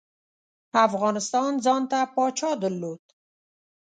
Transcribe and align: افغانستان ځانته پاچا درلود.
افغانستان 0.87 1.51
ځانته 1.65 1.99
پاچا 2.15 2.51
درلود. 2.63 3.01